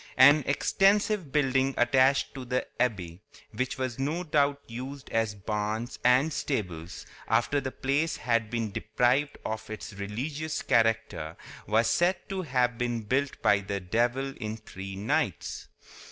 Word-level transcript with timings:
An 0.17 0.43
extensive 0.47 1.31
building 1.31 1.75
attached 1.77 2.33
to 2.33 2.43
the 2.43 2.65
abbey—which 2.81 3.77
was 3.77 3.99
no 3.99 4.23
doubt 4.23 4.59
used 4.67 5.11
as 5.11 5.35
barns 5.35 5.99
and 6.03 6.33
stables 6.33 7.05
after 7.27 7.61
the 7.61 7.69
place 7.71 8.17
had 8.17 8.49
been 8.49 8.71
deprived 8.71 9.37
of 9.45 9.69
its 9.69 9.93
religious 9.93 10.63
character—was 10.63 11.87
said 11.87 12.17
to 12.29 12.41
have 12.41 12.79
been 12.79 13.01
built 13.03 13.39
by 13.43 13.59
the 13.59 13.79
devil 13.79 14.33
in 14.37 14.57
three 14.57 14.95
nights. 14.95 15.67